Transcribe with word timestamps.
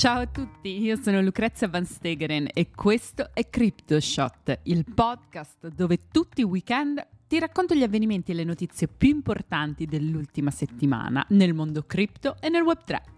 Ciao 0.00 0.20
a 0.20 0.26
tutti, 0.26 0.80
io 0.80 0.96
sono 0.96 1.20
Lucrezia 1.20 1.68
Van 1.68 1.84
Stegeren 1.84 2.48
e 2.54 2.70
questo 2.70 3.32
è 3.34 3.50
CryptoShot, 3.50 4.60
il 4.62 4.86
podcast 4.94 5.68
dove 5.68 6.08
tutti 6.10 6.40
i 6.40 6.44
weekend 6.44 7.06
ti 7.28 7.38
racconto 7.38 7.74
gli 7.74 7.82
avvenimenti 7.82 8.30
e 8.30 8.34
le 8.34 8.44
notizie 8.44 8.88
più 8.88 9.10
importanti 9.10 9.84
dell'ultima 9.84 10.50
settimana 10.50 11.22
nel 11.28 11.52
mondo 11.52 11.82
cripto 11.82 12.36
e 12.40 12.48
nel 12.48 12.62
Web3. 12.62 13.09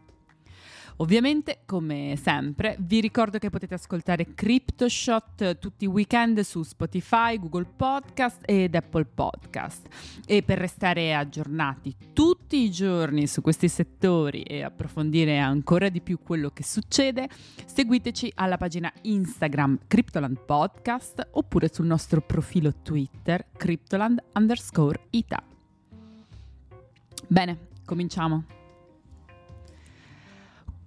Ovviamente, 0.97 1.63
come 1.67 2.19
sempre, 2.21 2.77
vi 2.81 3.01
ricordo 3.01 3.39
che 3.39 3.51
potete 3.51 3.75
ascoltare 3.75 4.35
CryptoShot 4.35 5.59
tutti 5.59 5.85
i 5.85 5.89
weekend 5.89 6.41
su 6.41 6.63
Spotify, 6.63 7.39
Google 7.39 7.65
Podcast 7.65 8.43
ed 8.45 8.75
Apple 8.75 9.07
Podcast. 9.07 9.89
E 10.27 10.43
per 10.43 10.59
restare 10.59 11.15
aggiornati 11.15 11.95
tutti 12.13 12.63
i 12.63 12.71
giorni 12.71 13.27
su 13.27 13.41
questi 13.41 13.69
settori 13.69 14.43
e 14.43 14.63
approfondire 14.63 15.39
ancora 15.39 15.89
di 15.89 16.01
più 16.01 16.19
quello 16.23 16.51
che 16.51 16.63
succede, 16.63 17.29
seguiteci 17.65 18.33
alla 18.37 18.57
pagina 18.57 18.93
Instagram 19.03 19.81
Cryptoland 19.87 20.39
Podcast 20.45 21.29
oppure 21.33 21.71
sul 21.73 21.87
nostro 21.87 22.21
profilo 22.21 22.73
Twitter 22.83 23.47
Cryptoland 23.57 24.23
underscore 24.35 25.01
Ita. 25.11 25.43
Bene, 27.27 27.59
cominciamo. 27.85 28.62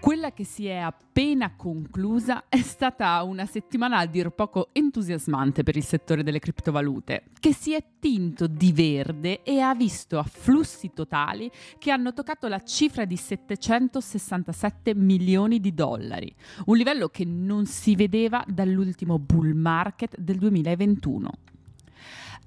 Quella 0.05 0.34
che 0.34 0.44
si 0.44 0.68
è 0.68 0.76
appena 0.76 1.55
conclusa 1.55 2.44
è 2.48 2.62
stata 2.62 3.23
una 3.23 3.48
settimana 3.48 3.98
a 3.98 4.05
dir 4.05 4.30
poco 4.30 4.70
entusiasmante 4.72 5.63
per 5.63 5.76
il 5.76 5.84
settore 5.84 6.22
delle 6.22 6.38
criptovalute, 6.38 7.23
che 7.40 7.55
si 7.55 7.73
è 7.73 7.84
tinto 7.98 8.46
di 8.46 8.72
verde 8.72 9.41
e 9.41 9.62
ha 9.62 9.73
visto 9.73 10.20
afflussi 10.20 10.91
totali 10.94 11.49
che 11.80 11.90
hanno 11.90 12.13
toccato 12.13 12.48
la 12.48 12.62
cifra 12.62 13.05
di 13.05 13.18
767 13.18 14.94
milioni 14.94 15.60
di 15.60 15.74
dollari, 15.74 16.32
un 16.66 16.77
livello 16.77 17.10
che 17.10 17.26
non 17.26 17.66
si 17.66 17.96
vedeva 17.96 18.46
dall'ultimo 18.48 19.18
bull 19.18 19.54
market 19.54 20.20
del 20.20 20.38
2021. 20.38 21.32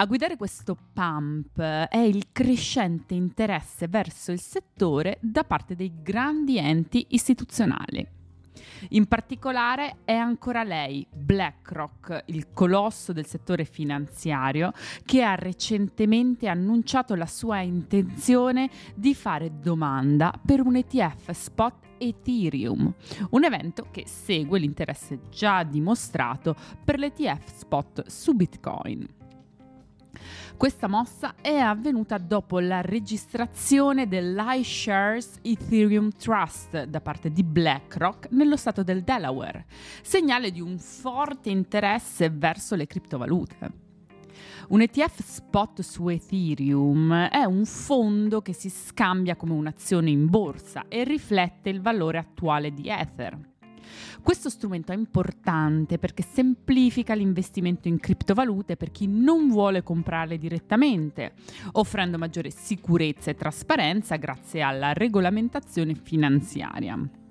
A 0.00 0.06
guidare 0.06 0.36
questo 0.36 0.78
pump 0.92 1.58
è 1.58 1.98
il 1.98 2.26
crescente 2.30 3.14
interesse 3.14 3.88
verso 3.88 4.30
il 4.30 4.38
settore 4.38 5.18
da 5.20 5.42
parte 5.42 5.74
dei 5.74 5.92
grandi 6.00 6.56
enti 6.56 7.04
istituzionali. 7.10 8.06
In 8.90 9.06
particolare 9.06 9.96
è 10.04 10.12
ancora 10.12 10.62
lei, 10.62 11.04
BlackRock, 11.12 12.22
il 12.26 12.52
colosso 12.52 13.12
del 13.12 13.26
settore 13.26 13.64
finanziario, 13.64 14.70
che 15.04 15.24
ha 15.24 15.34
recentemente 15.34 16.46
annunciato 16.46 17.16
la 17.16 17.26
sua 17.26 17.58
intenzione 17.58 18.70
di 18.94 19.16
fare 19.16 19.58
domanda 19.58 20.32
per 20.40 20.60
un 20.60 20.76
ETF 20.76 21.32
spot 21.32 21.86
Ethereum, 21.98 22.94
un 23.30 23.44
evento 23.44 23.88
che 23.90 24.04
segue 24.06 24.60
l'interesse 24.60 25.22
già 25.28 25.64
dimostrato 25.64 26.54
per 26.84 27.00
l'ETF 27.00 27.52
spot 27.52 28.06
su 28.06 28.34
Bitcoin. 28.34 29.17
Questa 30.56 30.88
mossa 30.88 31.34
è 31.40 31.56
avvenuta 31.56 32.18
dopo 32.18 32.58
la 32.58 32.80
registrazione 32.80 34.08
dell'iShares 34.08 35.38
Ethereum 35.42 36.10
Trust 36.10 36.84
da 36.84 37.00
parte 37.00 37.30
di 37.30 37.42
BlackRock 37.42 38.28
nello 38.30 38.56
stato 38.56 38.82
del 38.82 39.02
Delaware, 39.02 39.66
segnale 40.02 40.50
di 40.50 40.60
un 40.60 40.78
forte 40.78 41.50
interesse 41.50 42.30
verso 42.30 42.74
le 42.74 42.86
criptovalute. 42.86 43.86
Un 44.68 44.82
ETF 44.82 45.22
spot 45.22 45.80
su 45.80 46.08
Ethereum 46.08 47.28
è 47.28 47.44
un 47.44 47.64
fondo 47.64 48.42
che 48.42 48.52
si 48.52 48.68
scambia 48.68 49.36
come 49.36 49.54
un'azione 49.54 50.10
in 50.10 50.28
borsa 50.28 50.84
e 50.88 51.04
riflette 51.04 51.70
il 51.70 51.80
valore 51.80 52.18
attuale 52.18 52.74
di 52.74 52.88
Ether. 52.88 53.56
Questo 54.22 54.50
strumento 54.50 54.92
è 54.92 54.96
importante 54.96 55.98
perché 55.98 56.22
semplifica 56.22 57.14
l'investimento 57.14 57.88
in 57.88 57.98
criptovalute 57.98 58.76
per 58.76 58.90
chi 58.90 59.06
non 59.06 59.48
vuole 59.48 59.82
comprarle 59.82 60.38
direttamente, 60.38 61.32
offrendo 61.72 62.18
maggiore 62.18 62.50
sicurezza 62.50 63.30
e 63.30 63.34
trasparenza 63.34 64.16
grazie 64.16 64.62
alla 64.62 64.92
regolamentazione 64.92 65.94
finanziaria. 65.94 67.26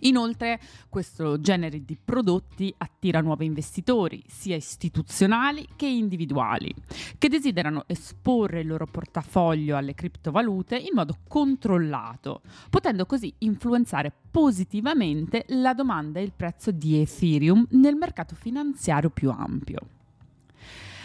Inoltre 0.00 0.60
questo 0.88 1.40
genere 1.40 1.84
di 1.84 1.96
prodotti 2.02 2.72
attira 2.76 3.20
nuovi 3.20 3.46
investitori, 3.46 4.22
sia 4.26 4.56
istituzionali 4.56 5.66
che 5.76 5.86
individuali, 5.86 6.74
che 7.18 7.28
desiderano 7.28 7.84
esporre 7.86 8.60
il 8.60 8.66
loro 8.66 8.86
portafoglio 8.86 9.76
alle 9.76 9.94
criptovalute 9.94 10.76
in 10.76 10.92
modo 10.94 11.18
controllato, 11.26 12.42
potendo 12.70 13.06
così 13.06 13.32
influenzare 13.38 14.12
positivamente 14.30 15.44
la 15.48 15.74
domanda 15.74 16.20
e 16.20 16.24
il 16.24 16.32
prezzo 16.34 16.70
di 16.70 17.00
Ethereum 17.00 17.66
nel 17.70 17.96
mercato 17.96 18.34
finanziario 18.34 19.10
più 19.10 19.30
ampio. 19.30 19.97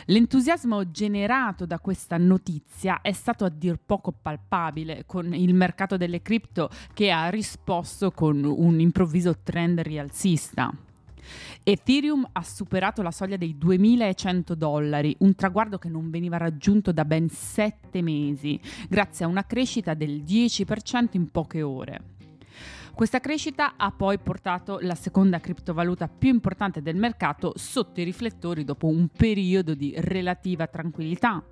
L'entusiasmo 0.08 0.92
generato 0.92 1.66
da 1.66 1.80
questa 1.80 2.18
notizia 2.18 3.00
è 3.02 3.14
stato 3.14 3.46
a 3.46 3.50
dir 3.50 3.80
poco 3.84 4.12
palpabile 4.12 5.04
con 5.06 5.34
il 5.34 5.54
mercato 5.54 5.96
delle 5.96 6.22
cripto 6.22 6.70
che 6.94 7.10
ha 7.10 7.30
risposto 7.30 8.12
con 8.12 8.44
un 8.44 8.80
improvviso 8.80 9.38
trend 9.44 9.80
rialzista. 9.80 10.74
Ethereum 11.64 12.28
ha 12.34 12.44
superato 12.44 13.02
la 13.02 13.12
soglia 13.12 13.38
dei 13.38 13.58
2100 13.58 14.56
dollari, 14.56 15.16
un 15.20 15.36
traguardo 15.36 15.78
che 15.78 15.88
non 15.88 16.10
veniva 16.10 16.36
raggiunto 16.36 16.92
da 16.92 17.06
ben 17.06 17.30
7 17.30 18.02
mesi, 18.02 18.60
grazie 18.90 19.24
a 19.24 19.30
una 19.30 19.46
crescita 19.46 19.94
del 19.94 20.22
10% 20.24 21.10
in 21.12 21.32
poche 21.32 21.62
ore. 21.62 22.02
Questa 22.96 23.20
crescita 23.20 23.74
ha 23.76 23.92
poi 23.92 24.20
portato 24.20 24.78
la 24.82 24.94
seconda 24.94 25.40
criptovaluta 25.40 26.08
più 26.08 26.30
importante 26.30 26.84
del 26.84 26.96
mercato 26.96 27.54
sotto 27.56 28.00
i 28.00 28.04
riflettori 28.04 28.64
dopo 28.64 28.86
un 28.86 29.08
periodo 29.08 29.74
di 29.74 29.96
relativa 29.98 30.68
tranquillità. 30.68 31.44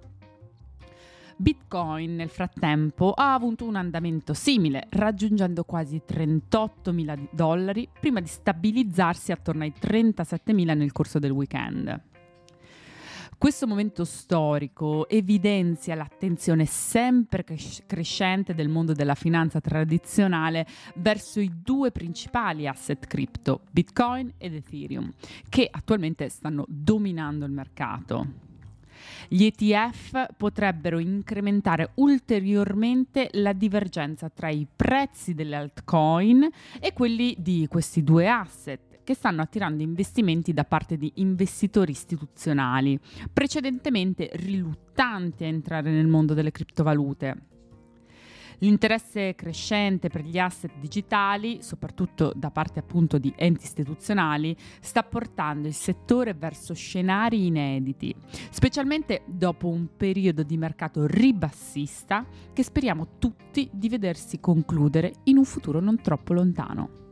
Bitcoin 1.35 2.13
nel 2.13 2.29
frattempo 2.29 3.13
ha 3.13 3.33
avuto 3.33 3.65
un 3.65 3.75
andamento 3.75 4.35
simile, 4.35 4.85
raggiungendo 4.91 5.63
quasi 5.63 6.03
38 6.05 6.91
mila 6.91 7.17
dollari 7.31 7.89
prima 7.99 8.19
di 8.19 8.27
stabilizzarsi 8.27 9.31
attorno 9.31 9.63
ai 9.63 9.73
37 9.73 10.53
mila 10.53 10.75
nel 10.75 10.91
corso 10.91 11.17
del 11.17 11.31
weekend. 11.31 12.10
Questo 13.41 13.65
momento 13.65 14.05
storico 14.05 15.09
evidenzia 15.09 15.95
l'attenzione 15.95 16.67
sempre 16.67 17.43
cres- 17.43 17.81
crescente 17.87 18.53
del 18.53 18.69
mondo 18.69 18.93
della 18.93 19.15
finanza 19.15 19.59
tradizionale 19.59 20.67
verso 20.97 21.39
i 21.39 21.51
due 21.63 21.89
principali 21.89 22.67
asset 22.67 23.07
cripto, 23.07 23.61
Bitcoin 23.71 24.33
ed 24.37 24.53
Ethereum, 24.53 25.11
che 25.49 25.67
attualmente 25.71 26.29
stanno 26.29 26.65
dominando 26.67 27.45
il 27.45 27.51
mercato. 27.51 28.27
Gli 29.27 29.45
ETF 29.45 30.35
potrebbero 30.37 30.99
incrementare 30.99 31.93
ulteriormente 31.95 33.29
la 33.31 33.53
divergenza 33.53 34.29
tra 34.29 34.49
i 34.49 34.67
prezzi 34.73 35.33
delle 35.33 35.55
altcoin 35.55 36.47
e 36.79 36.93
quelli 36.93 37.35
di 37.39 37.65
questi 37.67 38.03
due 38.03 38.29
asset 38.29 38.90
che 39.03 39.13
stanno 39.13 39.41
attirando 39.41 39.83
investimenti 39.83 40.53
da 40.53 40.63
parte 40.63 40.97
di 40.97 41.11
investitori 41.15 41.91
istituzionali, 41.91 42.99
precedentemente 43.31 44.29
riluttanti 44.33 45.43
a 45.43 45.47
entrare 45.47 45.91
nel 45.91 46.07
mondo 46.07 46.33
delle 46.33 46.51
criptovalute. 46.51 47.49
L'interesse 48.61 49.33
crescente 49.33 50.09
per 50.09 50.23
gli 50.23 50.37
asset 50.37 50.71
digitali, 50.79 51.63
soprattutto 51.63 52.31
da 52.35 52.51
parte 52.51 52.77
appunto 52.77 53.17
di 53.17 53.33
enti 53.35 53.65
istituzionali, 53.65 54.55
sta 54.79 55.01
portando 55.01 55.67
il 55.67 55.73
settore 55.73 56.35
verso 56.35 56.75
scenari 56.75 57.47
inediti, 57.47 58.15
specialmente 58.51 59.23
dopo 59.25 59.67
un 59.67 59.89
periodo 59.97 60.43
di 60.43 60.57
mercato 60.57 61.07
ribassista 61.07 62.23
che 62.53 62.61
speriamo 62.61 63.17
tutti 63.17 63.67
di 63.73 63.89
vedersi 63.89 64.39
concludere 64.39 65.13
in 65.23 65.37
un 65.37 65.45
futuro 65.45 65.79
non 65.79 65.99
troppo 65.99 66.33
lontano. 66.33 67.10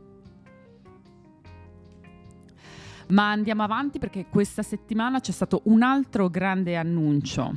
Ma 3.10 3.30
andiamo 3.30 3.64
avanti 3.64 3.98
perché 3.98 4.26
questa 4.28 4.62
settimana 4.62 5.18
c'è 5.20 5.32
stato 5.32 5.62
un 5.64 5.82
altro 5.82 6.28
grande 6.28 6.76
annuncio. 6.76 7.56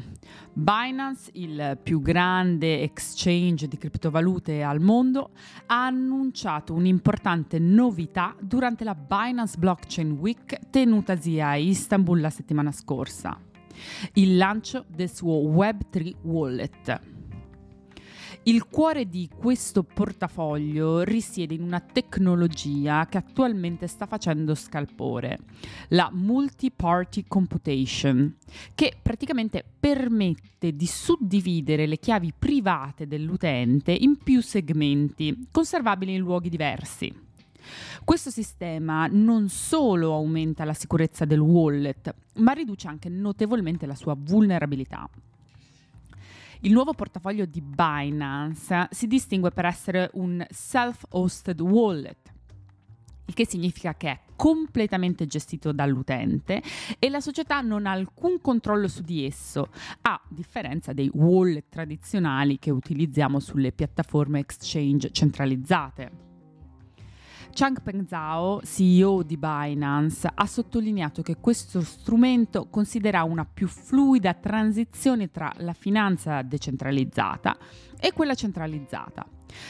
Binance, 0.52 1.30
il 1.34 1.78
più 1.82 2.02
grande 2.02 2.82
exchange 2.82 3.68
di 3.68 3.78
criptovalute 3.78 4.64
al 4.64 4.80
mondo, 4.80 5.32
ha 5.68 5.86
annunciato 5.86 6.74
un'importante 6.74 7.60
novità 7.60 8.36
durante 8.40 8.84
la 8.84 8.96
Binance 8.96 9.58
Blockchain 9.58 10.12
Week 10.12 10.60
tenutasi 10.72 11.40
a 11.40 11.56
Istanbul 11.56 12.20
la 12.20 12.32
settimana 12.32 12.72
scorsa. 12.72 13.40
Il 14.14 14.38
lancio 14.38 14.86
del 14.88 15.10
suo 15.12 15.40
Web3 15.52 16.16
Wallet. 16.24 17.13
Il 18.46 18.66
cuore 18.66 19.08
di 19.08 19.30
questo 19.34 19.84
portafoglio 19.84 21.04
risiede 21.04 21.54
in 21.54 21.62
una 21.62 21.80
tecnologia 21.80 23.06
che 23.06 23.18
attualmente 23.18 23.88
sta 23.88 24.06
facendo 24.06 24.54
scalpore, 24.54 25.40
la 25.90 26.10
multi-party 26.12 27.24
computation, 27.26 28.36
che 28.76 28.98
praticamente 29.02 29.64
permette 29.80 30.76
di 30.76 30.86
suddividere 30.86 31.86
le 31.86 31.98
chiavi 32.00 32.34
private 32.38 33.08
dell'utente 33.08 33.94
in 33.94 34.18
più 34.18 34.42
segmenti, 34.42 35.48
conservabili 35.50 36.14
in 36.14 36.20
luoghi 36.20 36.50
diversi. 36.50 37.16
Questo 38.04 38.30
sistema 38.30 39.08
non 39.08 39.48
solo 39.48 40.12
aumenta 40.12 40.66
la 40.66 40.74
sicurezza 40.74 41.24
del 41.24 41.40
wallet, 41.40 42.14
ma 42.40 42.52
riduce 42.52 42.90
anche 42.90 43.08
notevolmente 43.08 43.86
la 43.86 43.96
sua 43.96 44.18
vulnerabilità. 44.20 45.10
Il 46.66 46.72
nuovo 46.72 46.94
portafoglio 46.94 47.44
di 47.44 47.60
Binance 47.60 48.88
si 48.92 49.06
distingue 49.06 49.52
per 49.52 49.66
essere 49.66 50.10
un 50.14 50.46
self-hosted 50.50 51.60
wallet, 51.60 52.34
il 53.26 53.34
che 53.34 53.46
significa 53.46 53.96
che 53.96 54.10
è 54.10 54.20
completamente 54.38 55.26
gestito 55.26 55.74
dall'utente 55.74 56.64
e 57.00 57.10
la 57.10 57.20
società 57.20 57.60
non 57.60 57.86
ha 57.86 57.92
alcun 57.92 58.40
controllo 58.40 58.88
su 58.88 59.02
di 59.02 59.26
esso, 59.26 59.72
a 60.04 60.22
differenza 60.30 60.94
dei 60.94 61.12
wallet 61.14 61.68
tradizionali 61.68 62.58
che 62.60 62.72
utilizziamo 62.72 63.42
sulle 63.42 63.74
piattaforme 63.74 64.40
exchange 64.40 65.12
centralizzate. 65.12 66.33
Changpeng 67.56 68.08
Zhao, 68.08 68.62
CEO 68.64 69.22
di 69.22 69.38
Binance, 69.38 70.28
ha 70.34 70.46
sottolineato 70.48 71.22
che 71.22 71.38
questo 71.40 71.82
strumento 71.82 72.68
considera 72.68 73.24
una 73.24 73.46
più 73.46 73.68
fluida 73.68 74.34
transizione 74.34 75.30
tra 75.30 75.54
la 75.58 75.74
finanza 75.74 76.42
decentralizzata 76.42 77.56
e 78.00 78.12
quella 78.12 78.34
centralizzata, 78.34 79.24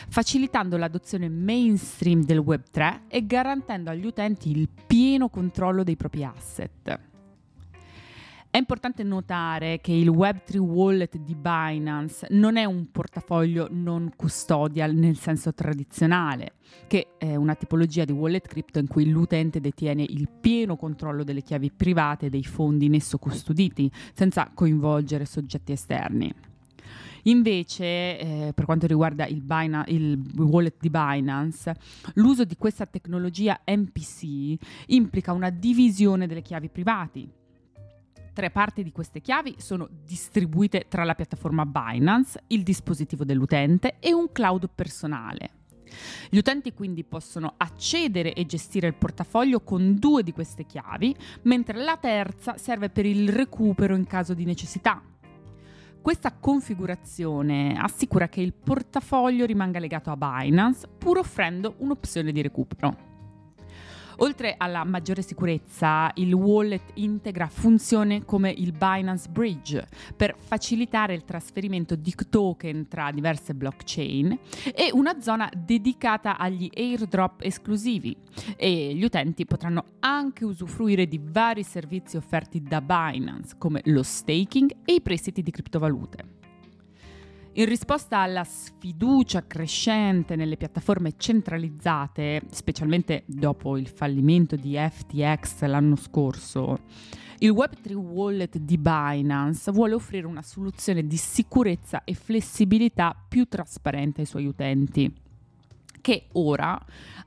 facilitando 0.08 0.78
l'adozione 0.78 1.28
mainstream 1.28 2.24
del 2.24 2.40
Web3 2.40 3.02
e 3.10 3.26
garantendo 3.26 3.90
agli 3.90 4.06
utenti 4.06 4.50
il 4.50 4.70
pieno 4.88 5.28
controllo 5.28 5.84
dei 5.84 5.98
propri 5.98 6.24
asset. 6.24 7.12
È 8.54 8.60
importante 8.60 9.02
notare 9.02 9.82
che 9.82 9.94
il 9.94 10.10
Web3 10.10 10.58
Wallet 10.58 11.18
di 11.18 11.34
Binance 11.34 12.28
non 12.30 12.56
è 12.56 12.66
un 12.66 12.92
portafoglio 12.92 13.68
non 13.72 14.12
custodial 14.16 14.94
nel 14.94 15.18
senso 15.18 15.56
tradizionale, 15.56 16.58
che 16.86 17.16
è 17.18 17.36
una 17.36 17.56
tipologia 17.56 18.06
di 18.06 18.12
wallet 18.12 18.48
crypto 18.48 18.78
in 18.78 18.86
cui 18.86 19.10
l'utente 19.10 19.60
detiene 19.60 20.04
il 20.04 20.30
pieno 20.30 20.76
controllo 20.76 21.24
delle 21.24 21.42
chiavi 21.42 21.72
private 21.72 22.30
dei 22.30 22.44
fondi 22.44 22.86
in 22.86 22.94
esso 22.94 23.18
custoditi, 23.18 23.92
senza 24.14 24.52
coinvolgere 24.54 25.26
soggetti 25.26 25.72
esterni. 25.72 26.32
Invece, 27.24 27.86
eh, 27.86 28.52
per 28.54 28.66
quanto 28.66 28.86
riguarda 28.86 29.26
il, 29.26 29.42
Bina- 29.42 29.86
il, 29.88 30.22
wallet 30.38 30.76
di 30.80 30.92
Binance, 30.92 31.74
l'uso 32.14 32.44
di 32.46 32.56
questa 32.56 32.86
tecnologia 32.86 33.60
MPC 33.66 34.58
implica 34.90 35.34
una 35.34 35.50
divisione 35.50 36.28
delle 36.28 36.44
chiavi 36.44 36.70
privati 36.70 37.42
Tre 38.34 38.50
parti 38.50 38.82
di 38.82 38.92
queste 38.92 39.22
chiavi 39.22 39.58
sono 39.60 39.88
distribuite 40.04 40.88
tra 40.90 41.04
la 41.04 41.14
piattaforma 41.14 41.68
Binance, 41.68 42.46
il 42.48 42.64
dispositivo 42.64 43.24
dell'utente 43.24 43.98
e 44.00 44.12
un 44.12 44.32
cloud 44.32 44.72
personale. 44.74 45.52
Gli 46.32 46.38
utenti 46.38 46.74
quindi 46.74 47.04
possono 47.04 47.54
accedere 47.58 48.34
e 48.34 48.48
gestire 48.48 48.88
il 48.88 48.96
portafoglio 48.96 49.60
con 49.60 50.00
due 50.00 50.24
di 50.24 50.32
queste 50.32 50.66
chiavi, 50.66 51.16
mentre 51.44 51.84
la 51.84 51.96
terza 51.98 52.58
serve 52.58 52.90
per 52.90 53.06
il 53.06 53.30
recupero 53.30 53.96
in 53.96 54.08
caso 54.08 54.34
di 54.34 54.46
necessità. 54.46 55.00
Questa 56.02 56.34
configurazione 56.34 57.78
assicura 57.80 58.28
che 58.30 58.42
il 58.42 58.54
portafoglio 58.54 59.46
rimanga 59.46 59.78
legato 59.78 60.10
a 60.10 60.18
Binance, 60.18 60.88
pur 60.98 61.20
offrendo 61.20 61.76
un'opzione 61.78 62.32
di 62.32 62.42
recupero. 62.42 63.13
Oltre 64.24 64.56
alla 64.58 64.86
maggiore 64.86 65.22
sicurezza, 65.22 66.10
il 66.16 66.34
wallet 66.34 66.92
integra 66.94 67.48
funzioni 67.48 68.24
come 68.24 68.50
il 68.52 68.72
Binance 68.72 69.28
Bridge 69.30 69.86
per 70.16 70.34
facilitare 70.38 71.14
il 71.14 71.26
trasferimento 71.26 71.96
di 71.96 72.16
token 72.30 72.88
tra 72.88 73.12
diverse 73.12 73.54
blockchain 73.54 74.40
e 74.74 74.92
una 74.94 75.20
zona 75.20 75.52
dedicata 75.54 76.38
agli 76.38 76.70
airdrop 76.74 77.42
esclusivi 77.42 78.16
e 78.56 78.94
gli 78.96 79.04
utenti 79.04 79.46
potranno 79.46 79.84
anche 80.00 80.46
usufruire 80.46 81.06
di 81.06 81.20
vari 81.22 81.64
servizi 81.64 82.16
offerti 82.16 82.62
da 82.62 82.80
Binance 82.80 83.56
come 83.58 83.82
lo 83.88 84.04
staking 84.04 84.74
e 84.86 84.94
i 84.94 85.02
prestiti 85.02 85.44
di 85.44 85.52
criptovalute. 85.52 86.33
In 87.56 87.66
risposta 87.66 88.18
alla 88.18 88.44
sfiducia 88.44 89.46
crescente 89.46 90.36
nelle 90.36 90.58
piattaforme 90.58 91.14
centralizzate, 91.18 92.42
specialmente 92.50 93.26
dopo 93.28 93.78
il 93.78 93.88
fallimento 93.88 94.56
di 94.56 94.76
FTX 94.76 95.64
l'anno 95.66 95.96
scorso, 95.96 96.80
il 97.38 97.52
Web3 97.52 97.94
Wallet 97.94 98.58
di 98.58 98.80
Binance 98.80 99.72
vuole 99.72 99.94
offrire 99.94 100.26
una 100.26 100.42
soluzione 100.42 101.06
di 101.06 101.18
sicurezza 101.18 102.04
e 102.04 102.16
flessibilità 102.16 103.16
più 103.28 103.46
trasparente 103.48 104.22
ai 104.22 104.28
suoi 104.28 104.48
utenti 104.48 105.14
che 106.04 106.28
ora 106.34 106.78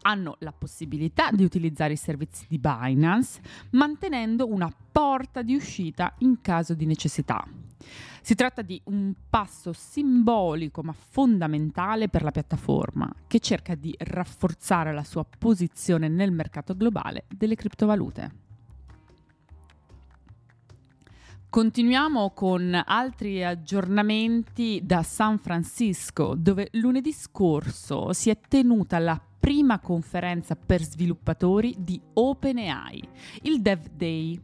hanno 0.03 0.37
la 0.41 0.53
possibilità 0.53 1.31
di 1.31 1.45
utilizzare 1.45 1.95
i 1.95 1.97
servizi 1.97 2.45
di 2.47 2.59
Binance 2.59 3.41
mantenendo 3.71 4.47
una 4.47 4.71
porta 4.93 5.41
di 5.41 5.55
uscita 5.55 6.13
in 6.19 6.43
caso 6.43 6.75
di 6.75 6.85
necessità. 6.85 7.43
Si 8.21 8.35
tratta 8.35 8.61
di 8.61 8.79
un 8.85 9.15
passo 9.31 9.73
simbolico 9.73 10.83
ma 10.83 10.93
fondamentale 10.93 12.11
per 12.11 12.23
la 12.23 12.31
piattaforma 12.31 13.11
che 13.27 13.41
cerca 13.41 13.75
di 13.75 13.95
rafforzare 13.97 14.93
la 14.93 15.05
sua 15.05 15.25
posizione 15.25 16.09
nel 16.09 16.31
mercato 16.31 16.77
globale 16.77 17.25
delle 17.35 17.55
criptovalute. 17.55 18.46
Continuiamo 21.49 22.31
con 22.31 22.81
altri 22.85 23.43
aggiornamenti 23.45 24.81
da 24.85 25.03
San 25.03 25.39
Francisco, 25.39 26.35
dove 26.37 26.69
lunedì 26.73 27.13
scorso 27.13 28.13
si 28.13 28.31
è 28.31 28.39
tenuta 28.47 28.99
la 28.99 29.21
prima 29.47 29.79
conferenza 29.79 30.57
per 30.57 30.83
sviluppatori 30.83 31.75
di 31.79 32.01
OpenAI, 32.15 33.09
il 33.43 33.63
Dev 33.63 33.87
Day, 33.91 34.39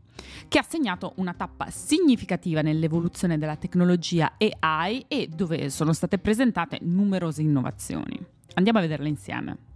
che 0.47 0.59
ha 0.59 0.63
segnato 0.63 1.15
una 1.17 1.35
tappa 1.35 1.71
significativa 1.71 2.63
nell'evoluzione 2.63 3.37
della 3.37 3.57
tecnologia 3.57 4.35
AI 4.39 5.05
e 5.09 5.29
dove 5.29 5.71
sono 5.71 5.93
state 5.93 6.19
presentate 6.19 6.79
numerose 6.83 7.43
innovazioni. 7.43 8.25
Andiamo 8.55 8.79
a 8.79 8.83
vederle 8.83 9.09
insieme. 9.09 9.72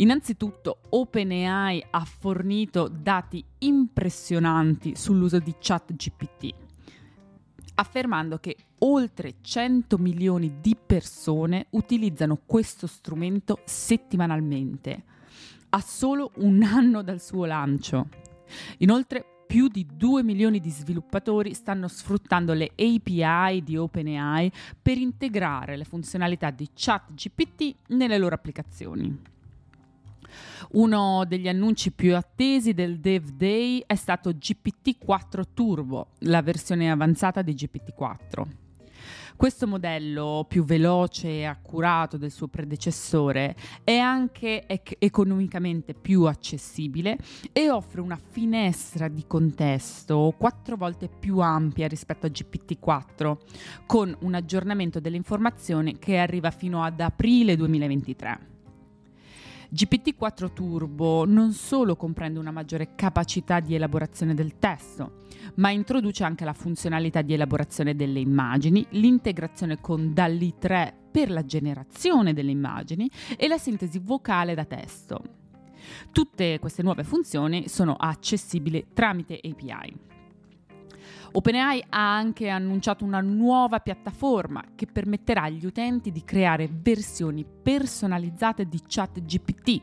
Innanzitutto 0.00 0.80
OpenAI 0.90 1.86
ha 1.90 2.04
fornito 2.04 2.88
dati 2.88 3.44
impressionanti 3.58 4.94
sull'uso 4.94 5.38
di 5.38 5.54
ChatGPT 5.58 6.66
affermando 7.78 8.38
che 8.38 8.56
oltre 8.78 9.36
100 9.40 9.98
milioni 9.98 10.60
di 10.60 10.76
persone 10.76 11.66
utilizzano 11.70 12.40
questo 12.44 12.86
strumento 12.86 13.60
settimanalmente, 13.64 15.04
a 15.70 15.80
solo 15.80 16.32
un 16.36 16.62
anno 16.62 17.02
dal 17.02 17.20
suo 17.20 17.44
lancio. 17.44 18.08
Inoltre 18.78 19.24
più 19.46 19.68
di 19.68 19.86
2 19.90 20.22
milioni 20.22 20.60
di 20.60 20.70
sviluppatori 20.70 21.54
stanno 21.54 21.88
sfruttando 21.88 22.52
le 22.52 22.72
API 22.74 23.62
di 23.62 23.76
OpenAI 23.76 24.52
per 24.80 24.98
integrare 24.98 25.76
le 25.76 25.84
funzionalità 25.84 26.50
di 26.50 26.68
ChatGPT 26.74 27.76
nelle 27.88 28.18
loro 28.18 28.34
applicazioni. 28.34 29.36
Uno 30.72 31.24
degli 31.26 31.48
annunci 31.48 31.92
più 31.92 32.16
attesi 32.16 32.74
del 32.74 32.98
Dev 32.98 33.30
Day 33.30 33.82
è 33.86 33.94
stato 33.94 34.30
GPT-4 34.30 35.42
Turbo, 35.54 36.08
la 36.20 36.42
versione 36.42 36.90
avanzata 36.90 37.42
di 37.42 37.54
GPT-4. 37.54 38.66
Questo 39.38 39.68
modello, 39.68 40.46
più 40.48 40.64
veloce 40.64 41.28
e 41.28 41.44
accurato 41.44 42.16
del 42.16 42.32
suo 42.32 42.48
predecessore, 42.48 43.54
è 43.84 43.96
anche 43.96 44.66
ec- 44.66 44.96
economicamente 44.98 45.94
più 45.94 46.24
accessibile 46.24 47.16
e 47.52 47.70
offre 47.70 48.00
una 48.00 48.18
finestra 48.18 49.06
di 49.06 49.24
contesto 49.28 50.34
quattro 50.36 50.74
volte 50.74 51.08
più 51.08 51.38
ampia 51.38 51.86
rispetto 51.86 52.26
a 52.26 52.30
GPT-4, 52.30 53.36
con 53.86 54.12
un 54.22 54.34
aggiornamento 54.34 54.98
delle 54.98 55.16
informazioni 55.16 56.00
che 56.00 56.18
arriva 56.18 56.50
fino 56.50 56.82
ad 56.82 56.98
aprile 56.98 57.54
2023. 57.54 58.57
GPT-4 59.70 60.52
Turbo 60.54 61.26
non 61.26 61.52
solo 61.52 61.94
comprende 61.94 62.38
una 62.38 62.50
maggiore 62.50 62.94
capacità 62.94 63.60
di 63.60 63.74
elaborazione 63.74 64.32
del 64.34 64.58
testo, 64.58 65.24
ma 65.56 65.70
introduce 65.70 66.24
anche 66.24 66.46
la 66.46 66.54
funzionalità 66.54 67.20
di 67.20 67.34
elaborazione 67.34 67.94
delle 67.94 68.18
immagini, 68.18 68.86
l'integrazione 68.90 69.78
con 69.78 70.14
DALI 70.14 70.54
3 70.58 70.94
per 71.10 71.30
la 71.30 71.44
generazione 71.44 72.32
delle 72.32 72.50
immagini 72.50 73.10
e 73.36 73.46
la 73.46 73.58
sintesi 73.58 73.98
vocale 73.98 74.54
da 74.54 74.64
testo. 74.64 75.22
Tutte 76.12 76.58
queste 76.58 76.82
nuove 76.82 77.04
funzioni 77.04 77.68
sono 77.68 77.94
accessibili 77.94 78.86
tramite 78.94 79.38
API. 79.42 80.17
OpenAI 81.30 81.84
ha 81.90 82.16
anche 82.16 82.48
annunciato 82.48 83.04
una 83.04 83.20
nuova 83.20 83.80
piattaforma 83.80 84.62
che 84.74 84.86
permetterà 84.86 85.42
agli 85.42 85.66
utenti 85.66 86.10
di 86.10 86.24
creare 86.24 86.68
versioni 86.72 87.44
personalizzate 87.44 88.66
di 88.66 88.80
ChatGPT. 88.86 89.80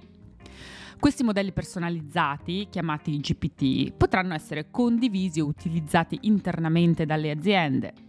Questi 0.99 1.23
modelli 1.23 1.51
personalizzati, 1.51 2.67
chiamati 2.69 3.19
GPT, 3.19 3.91
potranno 3.91 4.33
essere 4.33 4.71
condivisi 4.71 5.39
o 5.39 5.45
utilizzati 5.45 6.17
internamente 6.21 7.05
dalle 7.05 7.29
aziende. 7.29 8.04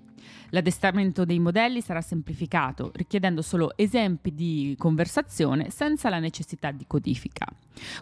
L'addestramento 0.51 1.25
dei 1.25 1.39
modelli 1.39 1.81
sarà 1.81 2.01
semplificato, 2.01 2.93
richiedendo 2.95 3.43
solo 3.43 3.77
esempi 3.77 4.35
di 4.35 4.75
conversazione 4.79 5.71
senza 5.71 6.09
la 6.09 6.19
necessità 6.19 6.71
di 6.71 6.85
codifica. 6.87 7.47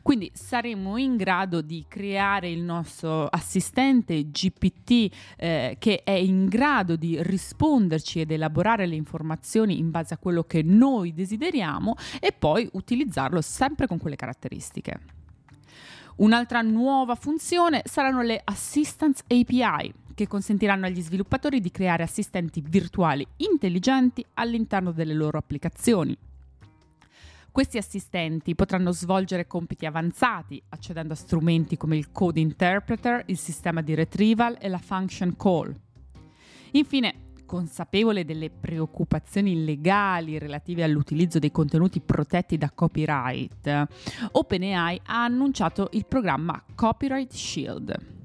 Quindi 0.03 0.31
saremo 0.33 0.97
in 0.97 1.17
grado 1.17 1.61
di 1.61 1.85
creare 1.89 2.51
il 2.51 2.61
nostro 2.61 3.27
assistente 3.27 4.31
GPT 4.31 5.13
eh, 5.37 5.77
che 5.79 6.03
è 6.05 6.13
in 6.13 6.47
grado 6.47 6.97
di 6.97 7.21
risponderci 7.21 8.21
ed 8.21 8.31
elaborare 8.31 8.87
le 8.87 8.95
informazioni 8.95 9.79
in 9.79 9.91
base 9.91 10.15
a 10.15 10.19
quello 10.19 10.45
che 10.45 10.63
noi 10.63 11.13
desideriamo 11.13 11.97
e 12.21 12.33
poi 12.33 12.69
utilizzarlo 12.73 13.41
sempre 13.41 13.87
con 13.87 13.99
quelle 13.99 14.17
caratteristiche. 14.17 15.01
Un'altra 16.17 16.63
nuova 16.63 17.17
funzione 17.17 17.83
saranno 17.85 18.23
le 18.23 18.41
Assistance 18.45 19.25
API, 19.27 19.93
che 20.15 20.27
consentiranno 20.27 20.87
agli 20.87 21.03
sviluppatori 21.03 21.61
di 21.61 21.71
creare 21.71 22.03
assistenti 22.03 22.63
virtuali 22.67 23.27
intelligenti 23.39 24.25
all'interno 24.35 24.93
delle 24.93 25.15
loro 25.15 25.39
applicazioni. 25.39 26.17
Questi 27.51 27.79
assistenti 27.79 28.57
potranno 28.57 28.91
svolgere 28.91 29.47
compiti 29.47 29.87
avanzati 29.87 30.61
accedendo 30.71 31.13
a 31.13 31.17
strumenti 31.17 31.77
come 31.77 31.97
il 31.97 32.11
Code 32.11 32.41
Interpreter, 32.41 33.23
il 33.27 33.39
sistema 33.39 33.81
di 33.81 33.95
retrieval 33.95 34.57
e 34.61 34.69
la 34.69 34.79
function 34.79 35.37
call. 35.37 35.73
Infine, 36.73 37.15
consapevole 37.47 38.25
delle 38.25 38.51
preoccupazioni 38.51 39.65
legali 39.65 40.39
relative 40.39 40.83
all'utilizzo 40.83 41.39
dei 41.39 41.53
contenuti 41.53 42.01
protetti 42.01 42.59
da 42.59 42.73
copyright, 42.73 43.87
OpenAI 44.33 45.01
ha 45.05 45.23
annunciato 45.23 45.91
il 45.93 46.07
programma 46.07 46.61
Copyright 46.75 47.33
Shield. 47.33 48.24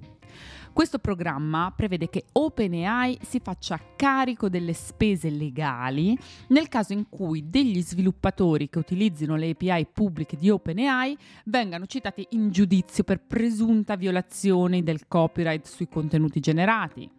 Questo 0.80 1.00
programma 1.00 1.74
prevede 1.76 2.08
che 2.08 2.28
OpenAI 2.32 3.20
si 3.22 3.42
faccia 3.44 3.78
carico 3.98 4.48
delle 4.48 4.72
spese 4.72 5.30
legali 5.30 6.18
nel 6.48 6.70
caso 6.70 6.94
in 6.94 7.10
cui 7.10 7.50
degli 7.50 7.82
sviluppatori 7.82 8.70
che 8.70 8.80
utilizzino 8.80 9.36
le 9.36 9.50
API 9.50 9.88
pubbliche 9.92 10.38
di 10.38 10.50
OpenAI 10.50 11.18
vengano 11.44 11.86
citati 11.86 12.26
in 12.30 12.50
giudizio 12.50 13.04
per 13.04 13.20
presunta 13.20 13.98
violazione 13.98 14.82
del 14.82 15.06
copyright 15.10 15.66
sui 15.66 15.90
contenuti 15.90 16.40
generati. 16.40 17.19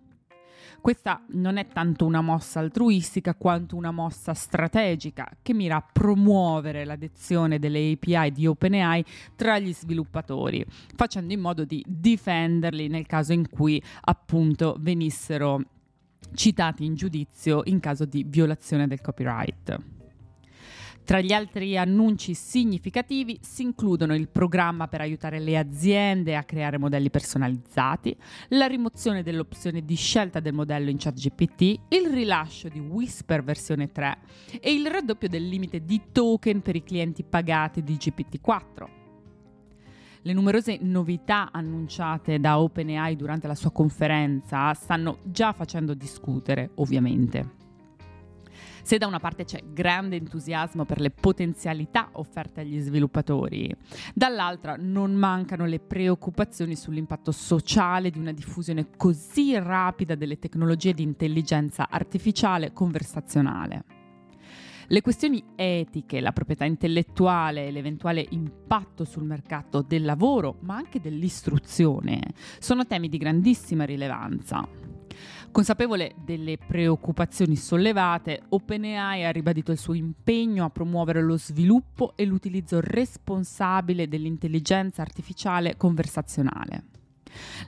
Questa 0.81 1.23
non 1.33 1.59
è 1.59 1.67
tanto 1.69 2.07
una 2.07 2.23
mossa 2.23 2.61
altruistica 2.61 3.35
quanto 3.35 3.77
una 3.77 3.91
mossa 3.91 4.33
strategica 4.33 5.31
che 5.43 5.53
mira 5.53 5.77
a 5.77 5.83
promuovere 5.83 6.85
l'adozione 6.85 7.59
delle 7.59 7.93
API 7.93 8.33
di 8.33 8.47
OpenAI 8.47 9.05
tra 9.37 9.59
gli 9.59 9.75
sviluppatori, 9.75 10.65
facendo 10.97 11.35
in 11.35 11.41
modo 11.41 11.65
di 11.65 11.85
difenderli 11.87 12.89
nel 12.89 13.07
caso 13.07 13.35
in 13.35 13.49
cui 13.51 13.83
appunto 14.03 14.77
venissero 14.81 15.63
citati 16.33 16.85
in 16.85 16.95
giudizio 16.95 17.61
in 17.65 17.79
caso 17.79 18.07
di 18.07 18.25
violazione 18.27 18.87
del 18.87 19.03
copyright. 19.03 20.00
Tra 21.11 21.21
gli 21.21 21.33
altri 21.33 21.77
annunci 21.77 22.35
significativi 22.35 23.37
si 23.43 23.63
includono 23.63 24.15
il 24.15 24.29
programma 24.29 24.87
per 24.87 25.01
aiutare 25.01 25.41
le 25.41 25.59
aziende 25.59 26.37
a 26.37 26.45
creare 26.45 26.79
modelli 26.79 27.11
personalizzati, 27.11 28.17
la 28.51 28.67
rimozione 28.67 29.25
dell'opzione 29.25 29.85
di 29.85 29.97
scelta 29.97 30.39
del 30.39 30.53
modello 30.53 30.89
in 30.89 30.99
ChatGPT, 30.99 31.63
il 31.89 32.11
rilascio 32.11 32.69
di 32.69 32.79
Whisper 32.79 33.43
versione 33.43 33.91
3 33.91 34.19
e 34.61 34.73
il 34.73 34.87
raddoppio 34.87 35.27
del 35.27 35.49
limite 35.49 35.85
di 35.85 36.01
token 36.13 36.63
per 36.63 36.77
i 36.77 36.85
clienti 36.85 37.25
pagati 37.25 37.83
di 37.83 37.97
GPT-4. 37.97 38.87
Le 40.23 40.33
numerose 40.33 40.79
novità 40.81 41.51
annunciate 41.51 42.39
da 42.39 42.61
OpenAI 42.61 43.17
durante 43.17 43.49
la 43.49 43.57
sua 43.57 43.73
conferenza 43.73 44.73
stanno 44.75 45.19
già 45.25 45.53
facendo 45.53 45.93
discutere, 45.95 46.71
ovviamente. 46.77 47.59
Se 48.83 48.99
da 48.99 49.07
una 49.07 49.21
parte 49.21 49.45
c'è 49.45 49.63
grande 49.73 50.17
entusiasmo 50.17 50.85
per 50.85 51.01
le 51.01 51.11
potenzialità 51.11 52.09
offerte 52.13 52.61
agli 52.61 52.81
sviluppatori, 52.81 53.75
dall'altra 54.15 54.77
non 54.79 55.13
mancano 55.13 55.67
le 55.67 55.81
preoccupazioni 55.81 56.77
sull'impatto 56.77 57.33
sociale 57.33 58.11
di 58.11 58.19
una 58.19 58.33
diffusione 58.33 58.89
così 58.97 59.59
rapida 59.59 60.15
delle 60.15 60.39
tecnologie 60.39 60.95
di 60.95 61.03
intelligenza 61.03 61.89
artificiale 61.89 62.73
conversazionale. 62.73 63.85
Le 64.93 65.03
questioni 65.03 65.41
etiche, 65.55 66.21
la 66.21 66.33
proprietà 66.33 66.65
intellettuale 66.65 67.71
l'eventuale 67.71 68.27
impatto 68.31 69.05
sul 69.05 69.23
mercato 69.23 69.83
del 69.83 70.03
lavoro, 70.03 70.57
ma 70.63 70.75
anche 70.75 71.01
dell'istruzione, 71.01 72.21
sono 72.59 72.85
temi 72.85 73.09
di 73.09 73.17
grandissima 73.17 73.85
rilevanza. 73.85 74.67
Consapevole 75.51 76.15
delle 76.25 76.59
preoccupazioni 76.59 77.57
sollevate, 77.57 78.43
OpenAI 78.49 79.25
ha 79.25 79.31
ribadito 79.31 79.73
il 79.73 79.79
suo 79.79 79.95
impegno 79.95 80.65
a 80.65 80.71
promuovere 80.71 81.23
lo 81.23 81.37
sviluppo 81.37 82.13
e 82.17 82.25
l'utilizzo 82.25 82.81
responsabile 82.81 84.07
dell'intelligenza 84.07 85.03
artificiale 85.03 85.77
conversazionale. 85.77 86.85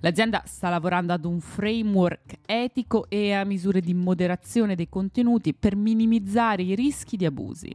L'azienda 0.00 0.42
sta 0.44 0.68
lavorando 0.68 1.12
ad 1.12 1.24
un 1.24 1.40
framework 1.40 2.38
etico 2.46 3.06
e 3.08 3.32
a 3.32 3.44
misure 3.44 3.80
di 3.80 3.94
moderazione 3.94 4.74
dei 4.74 4.88
contenuti 4.88 5.54
per 5.54 5.76
minimizzare 5.76 6.62
i 6.62 6.74
rischi 6.74 7.16
di 7.16 7.26
abusi. 7.26 7.74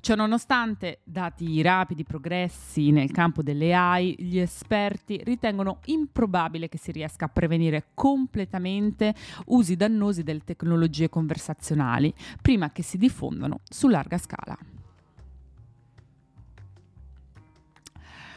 Ciononostante, 0.00 1.00
dati 1.04 1.50
i 1.50 1.60
rapidi 1.60 2.04
progressi 2.04 2.90
nel 2.90 3.10
campo 3.10 3.42
delle 3.42 3.74
AI, 3.74 4.16
gli 4.18 4.38
esperti 4.38 5.20
ritengono 5.22 5.80
improbabile 5.86 6.68
che 6.68 6.78
si 6.78 6.90
riesca 6.90 7.26
a 7.26 7.28
prevenire 7.28 7.88
completamente 7.92 9.14
usi 9.46 9.76
dannosi 9.76 10.22
delle 10.22 10.42
tecnologie 10.42 11.10
conversazionali 11.10 12.14
prima 12.40 12.72
che 12.72 12.82
si 12.82 12.96
diffondano 12.96 13.60
su 13.68 13.88
larga 13.88 14.16
scala. 14.16 14.56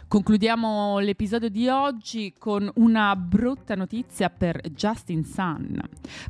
Concludiamo 0.07 0.99
l'episodio 0.99 1.49
di 1.49 1.67
oggi 1.67 2.35
con 2.37 2.69
una 2.75 3.15
brutta 3.15 3.73
notizia 3.73 4.29
per 4.29 4.61
Justin 4.69 5.23
Sun, 5.23 5.81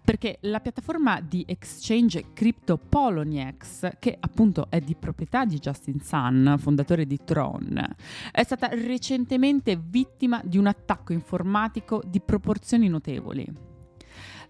perché 0.01 0.37
la 0.41 0.61
piattaforma 0.61 1.19
di 1.19 1.43
exchange 1.45 2.31
crypto 2.33 2.77
Poloniex, 2.77 3.97
che 3.99 4.15
appunto 4.17 4.67
è 4.69 4.79
di 4.79 4.95
proprietà 4.95 5.43
di 5.43 5.59
Justin 5.59 5.99
Sun, 5.99 6.55
fondatore 6.57 7.05
di 7.05 7.19
Tron, 7.25 7.95
è 8.31 8.43
stata 8.43 8.69
recentemente 8.69 9.77
vittima 9.77 10.41
di 10.45 10.57
un 10.57 10.67
attacco 10.67 11.11
informatico 11.11 12.01
di 12.05 12.21
proporzioni 12.21 12.87
notevoli. 12.87 13.72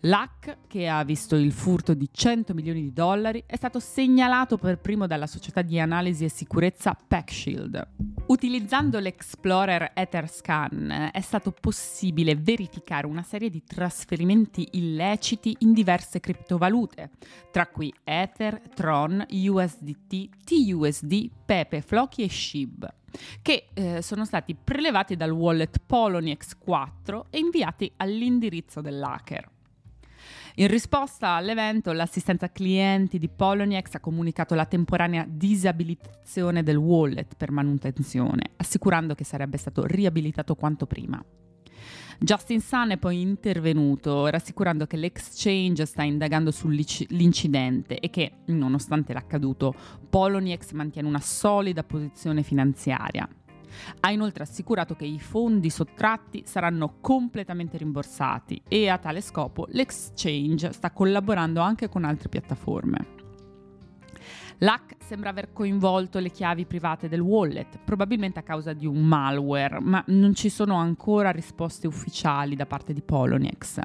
L'hack, 0.06 0.58
che 0.68 0.90
ha 0.90 1.02
visto 1.06 1.38
il 1.38 1.54
furto 1.54 1.94
di 1.94 2.10
100 2.12 2.54
milioni 2.54 2.82
di 2.82 2.92
dollari, 2.92 3.42
è 3.46 3.56
stato 3.56 3.80
segnalato 3.80 4.58
per 4.58 4.80
primo 4.80 5.08
dalla 5.08 5.28
società 5.28 5.62
di 5.62 5.80
analisi 5.80 6.26
e 6.26 6.30
sicurezza 6.30 6.94
PackShield. 6.94 7.88
Utilizzando 8.26 9.00
l'Explorer 9.00 9.92
Etherscan 9.94 11.10
è 11.14 11.22
stato 11.22 11.52
possibile 11.52 12.36
verificare 12.36 13.08
una 13.08 13.24
serie 13.24 13.50
di 13.50 13.64
trasferimenti 13.64 14.68
illeciti 14.74 15.56
in 15.60 15.72
diverse 15.72 16.20
criptovalute, 16.20 17.12
tra 17.50 17.68
cui 17.68 17.94
Ether, 18.04 18.60
Tron, 18.76 19.26
USDT, 19.30 20.30
TUSD, 20.44 21.30
Pepe, 21.46 21.82
Floki 21.82 22.24
e 22.24 22.30
SHIB 22.30 22.94
che 23.44 23.68
eh, 23.76 24.02
sono 24.02 24.26
stati 24.26 24.56
prelevati 24.56 25.16
dal 25.16 25.30
wallet 25.30 25.78
Poloniex 25.86 26.58
4 26.58 27.28
e 27.30 27.38
inviati 27.38 27.92
all'indirizzo 27.98 28.82
dell'hacker. 28.82 29.53
In 30.58 30.68
risposta 30.68 31.30
all'evento, 31.30 31.92
l'assistenza 31.94 32.52
clienti 32.52 33.18
di 33.18 33.28
Poloniex 33.28 33.96
ha 33.96 34.00
comunicato 34.00 34.54
la 34.54 34.66
temporanea 34.66 35.26
disabilitazione 35.28 36.62
del 36.62 36.76
wallet 36.76 37.36
per 37.36 37.50
manutenzione, 37.50 38.52
assicurando 38.58 39.16
che 39.16 39.24
sarebbe 39.24 39.58
stato 39.58 39.84
riabilitato 39.88 40.54
quanto 40.54 40.86
prima. 40.86 41.24
Justin 42.20 42.62
Sun 42.62 42.92
è 42.92 42.98
poi 42.98 43.22
intervenuto 43.22 44.28
rassicurando 44.28 44.86
che 44.86 44.96
l'exchange 44.96 45.88
sta 45.88 46.04
indagando 46.04 46.52
sull'incidente 46.52 48.00
e 48.00 48.12
che, 48.12 48.34
nonostante 48.46 49.12
l'accaduto, 49.12 49.74
Poloniex 50.08 50.74
mantiene 50.74 51.08
una 51.08 51.20
solida 51.20 51.84
posizione 51.84 52.44
finanziaria. 52.44 53.28
Ha 54.02 54.12
inoltre 54.12 54.44
assicurato 54.44 54.96
che 54.96 55.06
i 55.06 55.20
fondi 55.20 55.70
sottratti 55.70 56.44
saranno 56.46 56.98
completamente 57.02 57.78
rimborsati 57.78 58.62
e 58.68 58.90
a 58.90 58.98
tale 58.98 59.22
scopo 59.22 59.68
l'exchange 59.70 60.72
sta 60.72 60.92
collaborando 60.92 61.62
anche 61.62 61.90
con 61.90 62.04
altre 62.04 62.30
piattaforme. 62.30 63.22
L'hack 64.60 64.96
sembra 65.04 65.30
aver 65.30 65.52
coinvolto 65.52 66.20
le 66.20 66.30
chiavi 66.30 66.66
private 66.66 67.10
del 67.10 67.20
wallet, 67.20 67.80
probabilmente 67.84 68.40
a 68.40 68.44
causa 68.44 68.72
di 68.74 68.86
un 68.86 69.04
malware, 69.04 69.80
ma 69.82 70.04
non 70.08 70.34
ci 70.34 70.50
sono 70.50 70.76
ancora 70.76 71.32
risposte 71.32 71.88
ufficiali 71.88 72.56
da 72.56 72.66
parte 72.66 72.94
di 72.94 73.02
Poloniex. 73.02 73.80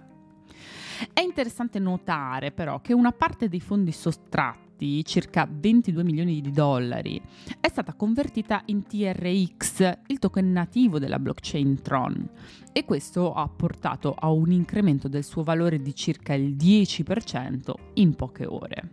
È 1.13 1.21
interessante 1.21 1.79
notare 1.79 2.53
però 2.53 2.81
che 2.81 2.93
una 2.93 3.13
parte 3.13 3.49
dei 3.49 3.61
fondi 3.61 3.93
sottratti 3.93 4.68
infatti 4.79 5.05
circa 5.05 5.49
22 5.51 6.05
milioni 6.05 6.41
di 6.41 6.53
dollari, 6.53 7.21
è 7.61 7.69
stata 7.69 7.95
convertita 7.95 8.63
in 8.67 8.87
TRX, 8.87 9.99
il 10.07 10.19
token 10.19 10.53
nativo 10.53 11.01
della 11.01 11.19
blockchain 11.19 11.83
Tron, 11.83 12.31
e 12.73 12.85
questo 12.85 13.33
ha 13.35 13.49
portato 13.49 14.15
a 14.17 14.31
un 14.31 14.53
incremento 14.53 15.09
del 15.09 15.25
suo 15.25 15.43
valore 15.43 15.83
di 15.83 15.95
circa 15.95 16.35
il 16.35 16.55
10% 16.55 17.73
in 17.95 18.15
poche 18.15 18.47
ore. 18.47 18.91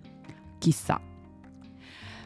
Chissà. 0.58 1.00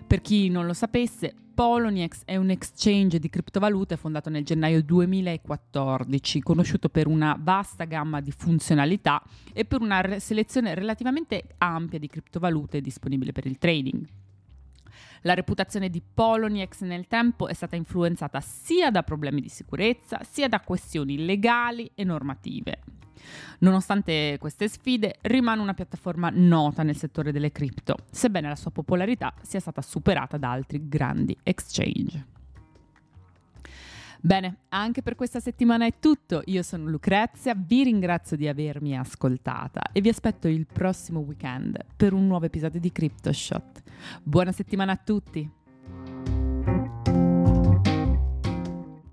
Per 0.08 0.22
chi 0.22 0.50
non 0.50 0.66
lo 0.66 0.74
sapesse, 0.74 1.36
Poloniex 1.60 2.22
è 2.24 2.38
un 2.38 2.52
exchange 2.52 3.20
di 3.20 3.28
criptovalute 3.30 3.98
fondato 3.98 4.30
nel 4.30 4.46
gennaio 4.46 4.82
2014, 4.82 6.40
conosciuto 6.40 6.88
per 6.88 7.06
una 7.06 7.38
vasta 7.38 7.84
gamma 7.84 8.22
di 8.22 8.32
funzionalità 8.32 9.22
e 9.52 9.66
per 9.66 9.82
una 9.82 10.20
selezione 10.20 10.74
relativamente 10.74 11.44
ampia 11.58 12.00
di 12.00 12.08
criptovalute 12.08 12.80
disponibili 12.80 13.34
per 13.34 13.46
il 13.46 13.58
trading. 13.58 14.08
La 15.24 15.34
reputazione 15.34 15.90
di 15.90 16.02
Poloniex 16.02 16.80
nel 16.84 17.08
tempo 17.08 17.50
è 17.50 17.54
stata 17.54 17.76
influenzata 17.76 18.40
sia 18.40 18.90
da 18.90 19.04
problemi 19.04 19.42
di 19.42 19.50
sicurezza 19.50 20.22
sia 20.24 20.48
da 20.48 20.62
questioni 20.62 21.26
legali 21.26 21.92
e 21.94 22.06
normative. 22.06 22.99
Nonostante 23.60 24.38
queste 24.40 24.68
sfide, 24.68 25.16
rimane 25.22 25.62
una 25.62 25.74
piattaforma 25.74 26.30
nota 26.34 26.84
nel 26.84 26.96
settore 26.96 27.32
delle 27.32 27.52
cripto, 27.52 27.96
sebbene 28.10 28.48
la 28.48 28.56
sua 28.56 28.72
popolarità 28.72 29.34
sia 29.42 29.60
stata 29.60 29.82
superata 29.82 30.38
da 30.38 30.52
altri 30.52 30.88
grandi 30.88 31.38
exchange. 31.44 32.38
Bene, 34.22 34.58
anche 34.70 35.02
per 35.02 35.16
questa 35.16 35.40
settimana 35.40 35.86
è 35.86 35.94
tutto. 36.00 36.42
Io 36.48 36.62
sono 36.62 36.90
Lucrezia, 36.90 37.56
vi 37.56 37.84
ringrazio 37.84 38.36
di 38.36 38.50
avermi 38.50 38.98
ascoltata 38.98 39.82
e 39.94 40.02
vi 40.02 40.10
aspetto 40.10 40.50
il 40.50 40.68
prossimo 40.68 41.22
weekend 41.22 41.78
per 41.96 42.12
un 42.12 42.28
nuovo 42.28 42.46
episodio 42.46 42.82
di 42.82 42.92
CryptoShot. 42.92 43.84
Buona 44.22 44.52
settimana 44.52 44.92
a 44.92 44.98
tutti! 44.98 45.59